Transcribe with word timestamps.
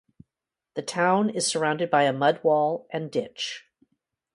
The 0.73 0.81
town 0.81 1.29
is 1.29 1.45
surrounded 1.45 1.91
by 1.91 2.05
a 2.05 2.11
mud 2.11 2.43
wall 2.43 2.87
and 2.89 3.11
ditch. 3.11 3.67